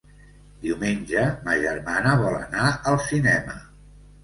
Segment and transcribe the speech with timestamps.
[0.63, 3.63] Diumenge ma germana vol anar al cinema.